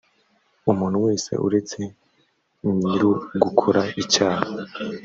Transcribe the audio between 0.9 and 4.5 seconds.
wese uretse nyir ugukora icyaha